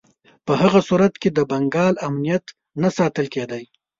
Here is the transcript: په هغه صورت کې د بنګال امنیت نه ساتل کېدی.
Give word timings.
په 0.45 0.53
هغه 0.61 0.79
صورت 0.87 1.13
کې 1.21 1.29
د 1.31 1.39
بنګال 1.51 1.93
امنیت 2.07 2.45
نه 2.81 2.89
ساتل 2.97 3.25
کېدی. 3.35 3.63